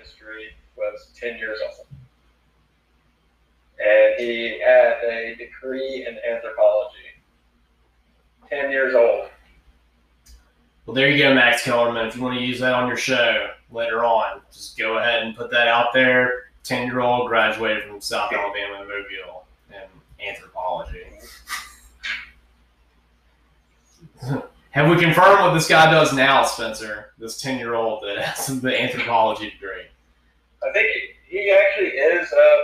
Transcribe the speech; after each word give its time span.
history 0.00 0.48
was 0.76 1.10
10 1.18 1.38
years 1.38 1.58
old. 1.62 1.86
And 3.78 4.14
he 4.18 4.60
had 4.60 5.04
a 5.04 5.36
degree 5.36 6.06
in 6.08 6.18
anthropology. 6.28 6.96
10 8.48 8.70
years 8.70 8.94
old. 8.94 9.28
Well, 10.86 10.94
there 10.94 11.10
you 11.10 11.22
go, 11.22 11.34
Max 11.34 11.62
Kellerman. 11.62 12.06
If 12.06 12.16
you 12.16 12.22
want 12.22 12.38
to 12.38 12.44
use 12.44 12.60
that 12.60 12.72
on 12.72 12.88
your 12.88 12.96
show 12.96 13.50
later 13.70 14.04
on, 14.04 14.40
just 14.52 14.78
go 14.78 14.98
ahead 14.98 15.22
and 15.22 15.36
put 15.36 15.50
that 15.50 15.68
out 15.68 15.92
there. 15.92 16.44
10 16.64 16.86
year 16.86 17.00
old 17.00 17.28
graduated 17.28 17.84
from 17.84 18.00
South 18.00 18.32
Alabama 18.32 18.84
Mobile 18.84 19.44
in 19.70 20.26
anthropology. 20.26 21.06
Have 24.70 24.90
we 24.90 25.02
confirmed 25.02 25.40
what 25.40 25.54
this 25.54 25.66
guy 25.66 25.90
does 25.90 26.12
now, 26.12 26.44
Spencer? 26.44 27.12
This 27.18 27.40
10 27.40 27.58
year 27.58 27.74
old 27.74 28.02
that 28.02 28.18
has 28.18 28.46
the 28.60 28.80
anthropology 28.80 29.50
degree. 29.50 29.86
I 30.62 30.72
think 30.72 30.88
he, 31.26 31.50
actually 31.50 31.90
is, 31.98 32.32
uh, 32.32 32.56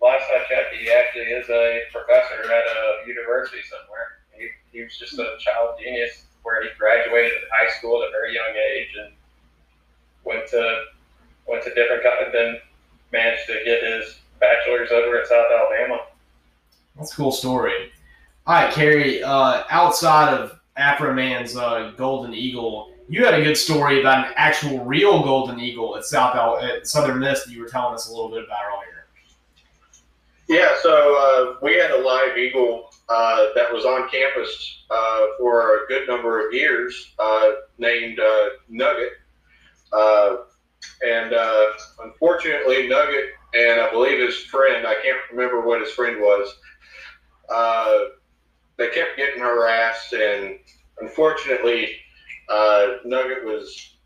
last 0.00 0.24
I 0.30 0.44
checked, 0.48 0.74
he 0.74 0.90
actually 0.90 1.32
is 1.32 1.48
a 1.48 1.82
professor 1.92 2.52
at 2.52 2.64
a 2.64 3.08
university 3.08 3.62
somewhere. 3.68 4.18
He, 4.32 4.48
he 4.72 4.82
was 4.82 4.96
just 4.98 5.18
a 5.18 5.36
child 5.38 5.78
genius 5.78 6.24
where 6.42 6.62
he 6.62 6.68
graduated 6.78 7.38
high 7.52 7.70
school 7.78 8.02
at 8.02 8.08
a 8.08 8.12
very 8.12 8.34
young 8.34 8.54
age 8.74 8.88
and 9.04 9.14
went 10.24 10.48
to 10.48 10.84
went 11.46 11.62
to 11.64 11.74
different 11.74 12.02
co- 12.02 12.30
then 12.32 12.58
managed 13.12 13.46
to 13.46 13.60
get 13.64 13.82
his 13.82 14.20
bachelor's 14.40 14.90
over 14.90 15.20
at 15.20 15.26
South 15.26 15.46
Alabama. 15.52 16.00
That's 16.96 17.12
a 17.12 17.16
cool 17.16 17.32
story. 17.32 17.92
All 18.46 18.54
right, 18.54 18.72
Carrie, 18.72 19.22
uh, 19.22 19.62
outside 19.70 20.34
of 20.34 20.60
Afroman's 20.78 21.56
uh, 21.56 21.92
Golden 21.96 22.34
Eagle, 22.34 22.92
you 23.08 23.24
had 23.24 23.34
a 23.34 23.42
good 23.42 23.56
story 23.56 24.00
about 24.00 24.26
an 24.26 24.32
actual 24.36 24.84
real 24.84 25.22
Golden 25.22 25.60
Eagle 25.60 25.96
at 25.96 26.04
South 26.04 26.34
Al- 26.34 26.58
at 26.58 26.86
Southern 26.86 27.18
Miss 27.18 27.44
that 27.44 27.52
you 27.52 27.60
were 27.60 27.68
telling 27.68 27.94
us 27.94 28.08
a 28.08 28.10
little 28.10 28.30
bit 28.30 28.44
about 28.44 28.60
earlier. 28.66 28.92
Yeah, 30.48 30.70
so 30.82 30.92
uh, 30.92 31.58
we 31.62 31.76
had 31.76 31.92
a 31.92 31.98
live 31.98 32.36
eagle 32.36 32.90
uh, 33.08 33.46
that 33.54 33.72
was 33.72 33.84
on 33.84 34.08
campus 34.10 34.82
uh, 34.90 35.26
for 35.38 35.84
a 35.84 35.86
good 35.88 36.06
number 36.08 36.46
of 36.46 36.52
years, 36.52 37.14
uh, 37.18 37.52
named 37.78 38.18
uh, 38.20 38.48
Nugget. 38.68 39.12
Uh, 39.92 40.36
and 41.06 41.32
uh, 41.32 41.66
unfortunately, 42.04 42.88
Nugget 42.88 43.30
and 43.54 43.80
I 43.80 43.90
believe 43.90 44.18
his 44.18 44.36
friend, 44.44 44.86
I 44.86 44.94
can't 44.94 45.18
remember 45.30 45.60
what 45.60 45.80
his 45.80 45.92
friend 45.92 46.20
was, 46.20 46.54
they 48.76 48.88
kept 48.90 49.16
getting 49.16 49.40
harassed. 49.40 50.12
And 50.12 50.58
unfortunately, 51.00 51.96
uh, 52.48 52.98
Nugget 53.04 53.44
was 53.44 53.96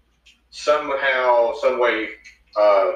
somehow, 0.51 1.55
some 1.55 1.79
way, 1.79 2.09
uh, 2.59 2.93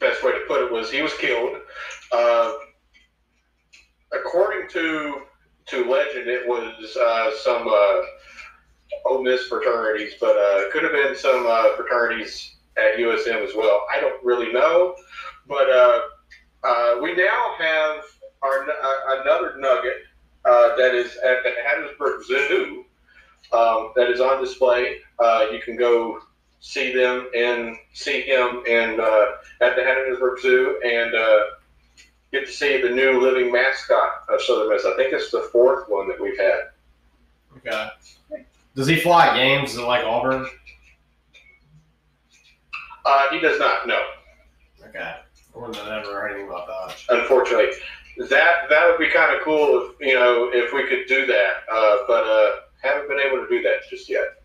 best 0.00 0.22
way 0.22 0.32
to 0.32 0.40
put 0.46 0.62
it 0.62 0.72
was 0.72 0.90
he 0.90 1.02
was 1.02 1.14
killed. 1.14 1.56
Uh, 2.12 2.52
according 4.12 4.68
to 4.70 5.22
to 5.66 5.90
legend, 5.90 6.28
it 6.28 6.46
was 6.46 6.96
uh, 6.96 7.30
some 7.42 7.66
uh, 7.66 8.00
Ole 9.06 9.22
Miss 9.22 9.46
fraternities, 9.46 10.14
but 10.20 10.36
uh, 10.36 10.70
could 10.72 10.82
have 10.82 10.92
been 10.92 11.16
some 11.16 11.46
uh, 11.46 11.74
fraternities 11.76 12.56
at 12.76 12.98
USM 12.98 13.46
as 13.46 13.54
well. 13.54 13.86
I 13.90 14.00
don't 14.00 14.22
really 14.22 14.52
know, 14.52 14.94
but 15.46 15.70
uh, 15.70 16.00
uh, 16.64 16.98
we 17.00 17.14
now 17.14 17.54
have 17.58 18.04
our 18.44 18.62
uh, 18.70 19.22
another 19.22 19.54
nugget 19.58 20.02
uh, 20.44 20.76
that 20.76 20.94
is 20.94 21.16
at 21.16 21.42
the 21.42 21.50
Hattiesburg 21.66 22.24
Zoo 22.24 22.84
um, 23.52 23.92
that 23.96 24.10
is 24.10 24.20
on 24.20 24.42
display. 24.42 24.98
Uh, 25.18 25.46
you 25.50 25.60
can 25.60 25.76
go 25.76 26.20
see 26.60 26.94
them 26.94 27.28
and 27.36 27.76
see 27.92 28.20
him 28.22 28.62
and 28.68 29.00
uh, 29.00 29.26
at 29.60 29.76
the 29.76 29.82
Hattiesburg 29.82 30.40
Zoo 30.40 30.80
and 30.84 31.14
uh, 31.14 31.40
get 32.32 32.46
to 32.46 32.52
see 32.52 32.80
the 32.80 32.90
new 32.90 33.20
living 33.20 33.50
mascot 33.52 34.24
of 34.28 34.40
Southern 34.42 34.68
Miss. 34.70 34.84
I 34.84 34.94
think 34.96 35.12
it's 35.12 35.30
the 35.30 35.48
fourth 35.52 35.88
one 35.88 36.08
that 36.08 36.20
we've 36.20 36.38
had. 36.38 36.60
Okay. 37.56 37.88
Does 38.74 38.86
he 38.88 38.98
fly 39.00 39.28
at 39.28 39.36
games 39.36 39.78
like 39.78 40.04
Auburn? 40.04 40.46
Uh, 43.06 43.28
he 43.30 43.38
does 43.40 43.58
not. 43.58 43.86
No, 43.86 44.00
Okay. 44.88 45.14
I 45.54 45.58
wouldn't 45.58 45.76
have 45.76 45.86
ever 45.86 46.12
heard 46.12 46.30
anything 46.32 46.48
about 46.48 46.66
that. 46.66 47.20
unfortunately. 47.20 47.70
That 48.16 48.68
that 48.70 48.86
would 48.88 48.98
be 48.98 49.10
kind 49.10 49.34
of 49.34 49.42
cool 49.42 49.90
if 49.90 50.06
you 50.06 50.14
know 50.14 50.50
if 50.52 50.72
we 50.72 50.86
could 50.86 51.06
do 51.08 51.26
that, 51.26 51.52
uh, 51.70 51.96
but 52.06 52.24
uh, 52.24 52.50
haven't 52.82 53.08
been 53.08 53.18
able 53.18 53.38
to 53.38 53.48
do 53.48 53.62
that 53.62 53.88
just 53.90 54.08
yet. 54.08 54.40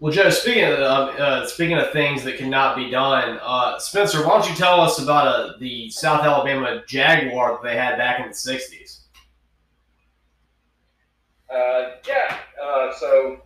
Well, 0.00 0.12
Joe, 0.12 0.30
speaking 0.30 0.64
of 0.64 0.80
uh, 0.80 1.46
speaking 1.46 1.76
of 1.76 1.92
things 1.92 2.24
that 2.24 2.38
cannot 2.38 2.74
be 2.74 2.90
done, 2.90 3.38
uh, 3.42 3.78
Spencer, 3.78 4.26
why 4.26 4.38
don't 4.38 4.48
you 4.48 4.56
tell 4.56 4.80
us 4.80 4.98
about 4.98 5.26
uh, 5.26 5.52
the 5.60 5.90
South 5.90 6.24
Alabama 6.24 6.82
Jaguar 6.86 7.52
that 7.52 7.62
they 7.62 7.76
had 7.76 7.98
back 7.98 8.20
in 8.20 8.28
the 8.28 8.34
'60s? 8.34 9.00
Uh, 11.52 11.96
yeah, 12.08 12.38
uh, 12.62 12.94
so 12.94 13.42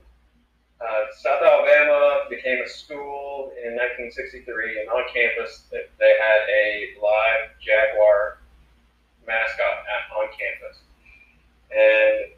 uh, 0.80 1.04
South 1.18 1.42
Alabama 1.42 2.20
became 2.30 2.62
a 2.64 2.68
school 2.68 3.52
in 3.58 3.72
1963, 3.74 4.80
and 4.80 4.88
on 4.90 5.02
campus 5.12 5.64
they 5.72 6.12
had 6.20 6.48
a 6.48 6.94
live 7.02 7.50
Jaguar 7.60 8.38
mascot 9.26 9.84
at, 9.88 10.16
on 10.16 10.28
campus. 10.28 10.78
And 11.70 12.32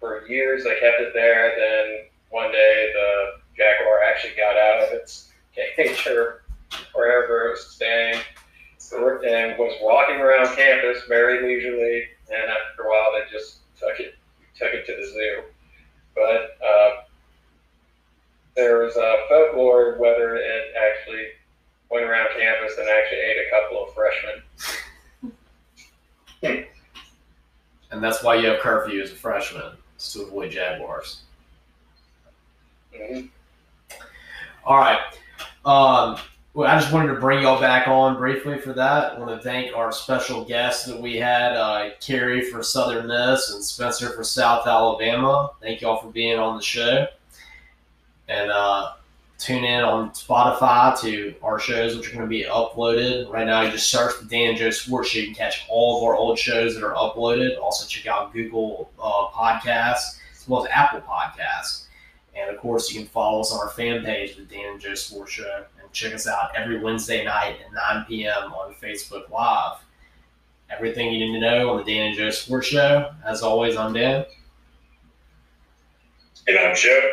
for 0.00 0.26
years 0.26 0.64
they 0.64 0.78
kept 0.80 1.00
it 1.00 1.12
there. 1.14 1.54
Then 1.56 2.06
one 2.30 2.50
day 2.52 2.90
the 2.94 3.40
Jaguar 3.56 4.02
actually 4.02 4.34
got 4.36 4.56
out 4.56 4.88
of 4.88 4.92
its 4.92 5.30
cage 5.54 6.06
or 6.06 6.42
wherever 6.94 7.48
it 7.48 7.50
was 7.52 7.66
staying 7.66 8.18
and 8.92 9.58
was 9.58 9.76
walking 9.80 10.16
around 10.16 10.54
campus 10.56 11.02
very 11.08 11.42
leisurely. 11.42 12.04
And 12.30 12.50
after 12.50 12.82
a 12.82 12.88
while, 12.88 13.12
they 13.12 13.30
just 13.30 13.58
took 13.78 13.98
it 14.00 14.14
took 14.54 14.72
it 14.72 14.86
to 14.86 14.96
the 14.96 15.06
zoo. 15.06 15.42
But 16.14 16.58
uh, 16.64 17.02
there 18.56 18.78
was 18.78 18.96
a 18.96 19.16
folklore 19.28 19.96
whether 19.98 20.36
it 20.36 20.74
actually 20.76 21.26
went 21.90 22.04
around 22.04 22.28
campus 22.38 22.76
and 22.78 22.88
actually 22.88 23.18
ate 23.18 23.46
a 23.46 23.50
couple 23.50 23.84
of 23.84 23.94
freshmen. 23.94 24.42
And 27.92 28.02
that's 28.02 28.22
why 28.22 28.36
you 28.36 28.48
have 28.48 28.60
curfew 28.60 29.00
as 29.02 29.12
a 29.12 29.14
freshman, 29.14 29.72
is 29.98 30.12
to 30.14 30.22
avoid 30.22 30.50
Jaguars. 30.50 31.20
Mhm. 32.94 33.28
All 34.64 34.78
right. 34.78 35.00
Um, 35.64 36.18
well, 36.54 36.70
I 36.70 36.78
just 36.78 36.92
wanted 36.92 37.14
to 37.14 37.20
bring 37.20 37.42
y'all 37.42 37.60
back 37.60 37.88
on 37.88 38.16
briefly 38.16 38.58
for 38.58 38.72
that. 38.72 39.12
I 39.12 39.18
want 39.18 39.30
to 39.30 39.42
thank 39.42 39.74
our 39.76 39.92
special 39.92 40.44
guests 40.44 40.84
that 40.86 40.98
we 40.98 41.16
had, 41.16 41.52
uh, 41.52 41.90
Carrie 42.00 42.50
for 42.50 42.62
Southern 42.62 43.06
Miss 43.06 43.52
and 43.52 43.62
Spencer 43.62 44.10
for 44.10 44.24
South 44.24 44.66
Alabama. 44.66 45.50
Thank 45.60 45.80
y'all 45.80 45.96
for 45.96 46.10
being 46.10 46.38
on 46.38 46.56
the 46.56 46.62
show. 46.62 47.06
And 48.28 48.50
uh, 48.50 48.92
tune 49.42 49.64
in 49.64 49.82
on 49.82 50.10
Spotify 50.10 50.98
to 51.00 51.34
our 51.42 51.58
shows, 51.58 51.96
which 51.96 52.08
are 52.08 52.12
going 52.12 52.24
to 52.24 52.28
be 52.28 52.44
uploaded. 52.44 53.28
Right 53.28 53.46
now, 53.46 53.62
you 53.62 53.70
just 53.72 53.90
search 53.90 54.12
the 54.20 54.26
Dan 54.26 54.56
Joe 54.56 54.70
Sports 54.70 55.08
Show. 55.08 55.18
You 55.18 55.26
can 55.26 55.34
catch 55.34 55.66
all 55.68 55.98
of 55.98 56.04
our 56.04 56.14
old 56.14 56.38
shows 56.38 56.74
that 56.74 56.84
are 56.84 56.94
uploaded. 56.94 57.58
Also, 57.58 57.86
check 57.86 58.06
out 58.06 58.32
Google 58.32 58.90
uh, 59.00 59.28
Podcasts 59.28 60.18
as 60.32 60.48
well 60.48 60.64
as 60.64 60.70
Apple 60.72 61.00
Podcasts. 61.00 61.86
And 62.34 62.50
of 62.50 62.60
course, 62.60 62.92
you 62.92 63.00
can 63.00 63.08
follow 63.08 63.40
us 63.40 63.52
on 63.52 63.58
our 63.58 63.70
fan 63.70 64.04
page, 64.04 64.36
the 64.36 64.42
Dan 64.42 64.72
and 64.72 64.80
Joe 64.80 64.94
Sports 64.94 65.32
Show, 65.32 65.64
and 65.80 65.92
check 65.92 66.14
us 66.14 66.26
out 66.26 66.50
every 66.56 66.80
Wednesday 66.80 67.24
night 67.24 67.56
at 67.66 67.96
9 67.96 68.06
p.m. 68.08 68.52
on 68.52 68.74
Facebook 68.74 69.28
Live. 69.30 69.78
Everything 70.70 71.12
you 71.12 71.18
need 71.26 71.38
to 71.38 71.40
know 71.40 71.70
on 71.70 71.78
the 71.78 71.84
Dan 71.84 72.08
and 72.08 72.16
Joe 72.16 72.30
Sports 72.30 72.68
Show. 72.68 73.10
As 73.26 73.42
always, 73.42 73.76
I'm 73.76 73.92
Dan. 73.92 74.24
And 76.46 76.58
I'm 76.58 76.74
Joe. 76.74 77.10